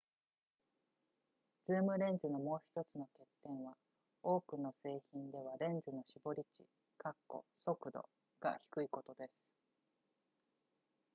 [1.67, 3.77] ズームレンズのもう1つの欠点は
[4.23, 6.65] 多くの製品ではレンズの絞り値
[7.55, 8.09] 速度
[8.39, 9.47] が低いことです